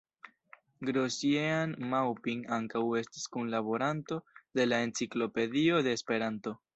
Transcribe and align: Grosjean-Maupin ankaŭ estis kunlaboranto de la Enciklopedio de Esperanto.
Grosjean-Maupin 0.87 2.41
ankaŭ 2.57 2.81
estis 3.01 3.27
kunlaboranto 3.35 4.17
de 4.61 4.65
la 4.71 4.81
Enciklopedio 4.87 5.83
de 5.89 5.95
Esperanto. 5.99 6.55